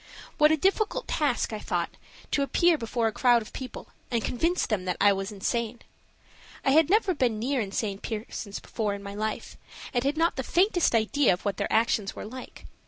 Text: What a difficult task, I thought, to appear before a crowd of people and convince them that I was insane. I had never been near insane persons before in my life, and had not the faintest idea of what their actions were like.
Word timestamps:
What 0.39 0.51
a 0.51 0.57
difficult 0.57 1.07
task, 1.07 1.53
I 1.53 1.59
thought, 1.59 1.91
to 2.31 2.41
appear 2.41 2.75
before 2.75 3.05
a 3.05 3.11
crowd 3.11 3.43
of 3.43 3.53
people 3.53 3.89
and 4.09 4.25
convince 4.25 4.65
them 4.65 4.85
that 4.85 4.97
I 4.99 5.13
was 5.13 5.31
insane. 5.31 5.81
I 6.65 6.71
had 6.71 6.89
never 6.89 7.13
been 7.13 7.37
near 7.37 7.61
insane 7.61 7.99
persons 7.99 8.59
before 8.59 8.95
in 8.95 9.03
my 9.03 9.13
life, 9.13 9.57
and 9.93 10.03
had 10.03 10.17
not 10.17 10.37
the 10.37 10.43
faintest 10.43 10.95
idea 10.95 11.33
of 11.33 11.45
what 11.45 11.57
their 11.57 11.71
actions 11.71 12.15
were 12.15 12.25
like. 12.25 12.65